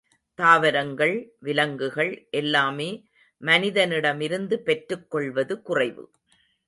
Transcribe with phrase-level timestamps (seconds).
[0.39, 1.33] தாவரங்கள்,
[1.39, 2.27] விலங்குகள்
[2.31, 2.89] எல்லாமே
[3.41, 6.05] மனிதனிடமிருந்து பெற்றுக் கொள்வது குறைவு.